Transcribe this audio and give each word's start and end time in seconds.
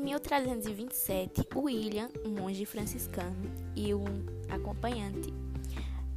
1327, 0.00 1.48
William, 1.54 2.08
um 2.24 2.30
monge 2.30 2.64
franciscano, 2.66 3.50
e 3.76 3.94
um 3.94 4.04
acompanhante, 4.48 5.32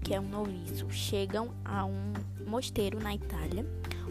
que 0.03 0.13
é 0.13 0.19
um 0.19 0.27
noviço, 0.27 0.89
chegam 0.89 1.51
a 1.63 1.85
um 1.85 2.13
mosteiro 2.45 2.99
na 2.99 3.13
Itália. 3.13 3.65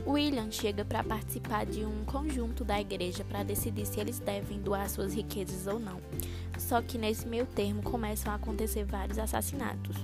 William 0.07 0.51
chega 0.51 0.85
para 0.85 1.03
participar 1.03 1.67
de 1.67 1.85
um 1.85 2.05
conjunto 2.05 2.65
da 2.65 2.81
igreja 2.81 3.25
para 3.25 3.43
decidir 3.43 3.87
se 3.87 3.99
eles 3.99 4.19
devem 4.19 4.61
doar 4.61 4.89
suas 4.89 5.15
riquezas 5.15 5.67
ou 5.67 5.81
não. 5.81 6.01
Só 6.59 6.81
que 6.81 6.99
nesse 6.99 7.27
meio 7.27 7.47
termo 7.47 7.83
começam 7.83 8.33
a 8.33 8.37
acontecer 8.37 8.85
vários 8.85 9.19
assassinatos. 9.19 9.97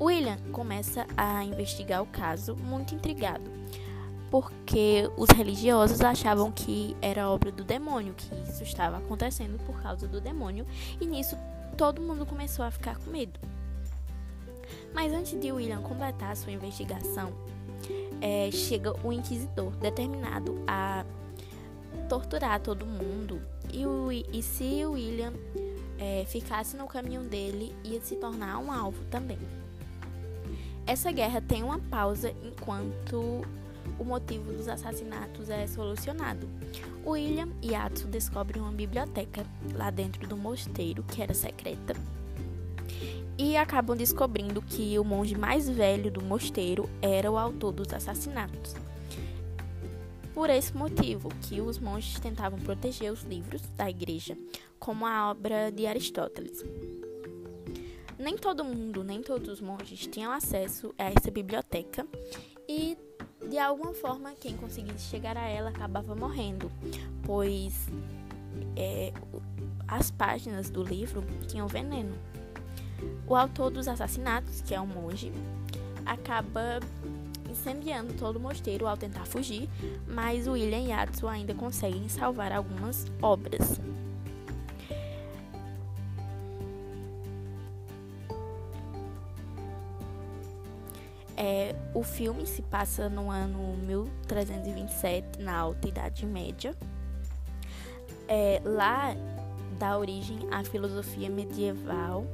William 0.00 0.38
começa 0.50 1.06
a 1.16 1.44
investigar 1.44 2.02
o 2.02 2.06
caso, 2.06 2.56
muito 2.56 2.94
intrigado 2.94 3.50
porque 4.34 5.08
os 5.16 5.28
religiosos 5.28 6.00
achavam 6.00 6.50
que 6.50 6.96
era 7.00 7.30
obra 7.30 7.52
do 7.52 7.62
demônio, 7.62 8.12
que 8.14 8.34
isso 8.50 8.64
estava 8.64 8.96
acontecendo 8.96 9.64
por 9.64 9.80
causa 9.80 10.08
do 10.08 10.20
demônio, 10.20 10.66
e 11.00 11.06
nisso 11.06 11.38
todo 11.78 12.02
mundo 12.02 12.26
começou 12.26 12.64
a 12.64 12.70
ficar 12.72 12.98
com 12.98 13.12
medo. 13.12 13.38
Mas 14.92 15.12
antes 15.12 15.40
de 15.40 15.52
William 15.52 15.80
completar 15.82 16.36
sua 16.36 16.50
investigação, 16.50 17.32
é, 18.20 18.50
chega 18.50 18.92
o 19.06 19.12
inquisidor, 19.12 19.70
determinado 19.76 20.60
a 20.66 21.04
torturar 22.08 22.58
todo 22.58 22.84
mundo, 22.84 23.40
e, 23.72 23.86
o, 23.86 24.10
e 24.10 24.42
se 24.42 24.84
William 24.84 25.32
é, 25.96 26.24
ficasse 26.26 26.76
no 26.76 26.88
caminho 26.88 27.22
dele, 27.22 27.72
ia 27.84 28.00
se 28.00 28.16
tornar 28.16 28.58
um 28.58 28.72
alvo 28.72 29.04
também. 29.12 29.38
Essa 30.84 31.12
guerra 31.12 31.40
tem 31.40 31.62
uma 31.62 31.78
pausa 31.78 32.34
enquanto 32.42 33.46
o 33.98 34.04
motivo 34.04 34.52
dos 34.52 34.68
assassinatos 34.68 35.50
é 35.50 35.66
solucionado. 35.66 36.48
William 37.06 37.48
e 37.62 37.74
Atsu 37.74 38.06
descobrem 38.08 38.62
uma 38.62 38.72
biblioteca 38.72 39.46
lá 39.74 39.90
dentro 39.90 40.26
do 40.26 40.36
mosteiro, 40.36 41.02
que 41.02 41.22
era 41.22 41.34
secreta, 41.34 41.94
e 43.36 43.56
acabam 43.56 43.96
descobrindo 43.96 44.62
que 44.62 44.98
o 44.98 45.04
monge 45.04 45.36
mais 45.36 45.68
velho 45.68 46.10
do 46.10 46.22
mosteiro 46.22 46.88
era 47.02 47.30
o 47.30 47.36
autor 47.36 47.72
dos 47.72 47.92
assassinatos. 47.92 48.74
Por 50.32 50.50
esse 50.50 50.76
motivo 50.76 51.28
que 51.42 51.60
os 51.60 51.78
monges 51.78 52.18
tentavam 52.18 52.58
proteger 52.58 53.12
os 53.12 53.22
livros 53.22 53.62
da 53.76 53.88
igreja, 53.88 54.36
como 54.78 55.06
a 55.06 55.30
obra 55.30 55.70
de 55.70 55.86
Aristóteles. 55.86 56.64
Nem 58.18 58.36
todo 58.36 58.64
mundo, 58.64 59.04
nem 59.04 59.22
todos 59.22 59.48
os 59.48 59.60
monges 59.60 60.06
tinham 60.06 60.32
acesso 60.32 60.94
a 60.98 61.04
essa 61.04 61.30
biblioteca 61.30 62.06
de 63.54 63.60
alguma 63.60 63.94
forma, 63.94 64.32
quem 64.32 64.56
conseguisse 64.56 65.08
chegar 65.08 65.36
a 65.36 65.46
ela 65.46 65.70
acabava 65.70 66.12
morrendo, 66.16 66.72
pois 67.22 67.86
é, 68.74 69.12
as 69.86 70.10
páginas 70.10 70.68
do 70.68 70.82
livro 70.82 71.22
tinham 71.46 71.68
veneno. 71.68 72.16
O 73.28 73.36
autor 73.36 73.70
dos 73.70 73.86
assassinatos, 73.86 74.60
que 74.60 74.74
é 74.74 74.80
um 74.80 74.88
monge, 74.88 75.30
acaba 76.04 76.80
incendiando 77.48 78.14
todo 78.14 78.38
o 78.38 78.40
mosteiro 78.40 78.88
ao 78.88 78.96
tentar 78.96 79.24
fugir, 79.24 79.68
mas 80.04 80.48
William 80.48 80.88
e 80.88 80.90
Atsu 80.90 81.28
ainda 81.28 81.54
conseguem 81.54 82.08
salvar 82.08 82.50
algumas 82.50 83.06
obras. 83.22 83.80
É, 91.36 91.74
o 91.92 92.02
filme 92.02 92.46
se 92.46 92.62
passa 92.62 93.08
no 93.08 93.30
ano 93.30 93.76
1327, 93.78 95.40
na 95.40 95.56
Alta 95.56 95.88
Idade 95.88 96.24
Média. 96.26 96.74
É, 98.28 98.60
lá 98.64 99.14
dá 99.78 99.98
origem 99.98 100.38
à 100.50 100.62
filosofia 100.64 101.28
medieval 101.28 102.24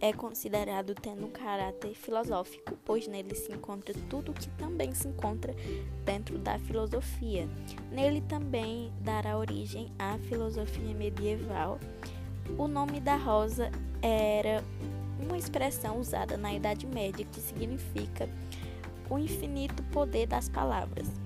é 0.00 0.12
considerado 0.12 0.94
tendo 0.94 1.26
um 1.26 1.30
caráter 1.30 1.94
filosófico, 1.94 2.76
pois 2.84 3.06
nele 3.06 3.34
se 3.34 3.52
encontra 3.52 3.94
tudo 4.08 4.30
o 4.30 4.34
que 4.34 4.48
também 4.50 4.94
se 4.94 5.08
encontra 5.08 5.54
dentro 6.04 6.38
da 6.38 6.58
filosofia. 6.58 7.48
Nele 7.90 8.20
também 8.22 8.92
dará 9.00 9.38
origem 9.38 9.90
à 9.98 10.18
filosofia 10.18 10.94
medieval. 10.94 11.78
O 12.58 12.68
nome 12.68 13.00
da 13.00 13.16
rosa 13.16 13.70
era 14.02 14.62
uma 15.18 15.36
expressão 15.36 15.98
usada 15.98 16.36
na 16.36 16.52
Idade 16.52 16.86
Média 16.86 17.26
que 17.32 17.40
significa 17.40 18.28
o 19.08 19.18
infinito 19.18 19.82
poder 19.84 20.26
das 20.26 20.48
palavras. 20.48 21.25